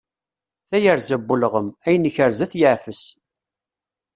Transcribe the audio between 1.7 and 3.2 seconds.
ayen ikrez ad t-yeɛfes.